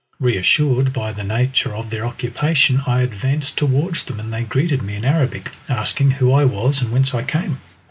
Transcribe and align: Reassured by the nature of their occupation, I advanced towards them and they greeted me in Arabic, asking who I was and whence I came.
Reassured 0.19 0.93
by 0.93 1.11
the 1.11 1.23
nature 1.23 1.75
of 1.75 1.91
their 1.91 2.03
occupation, 2.07 2.81
I 2.87 3.01
advanced 3.03 3.55
towards 3.55 4.01
them 4.03 4.19
and 4.19 4.33
they 4.33 4.41
greeted 4.41 4.81
me 4.81 4.95
in 4.95 5.05
Arabic, 5.05 5.51
asking 5.69 6.09
who 6.09 6.33
I 6.33 6.43
was 6.43 6.81
and 6.81 6.91
whence 6.91 7.13
I 7.13 7.21
came. 7.21 7.59